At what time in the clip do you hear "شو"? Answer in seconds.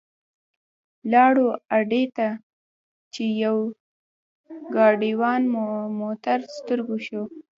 7.05-7.23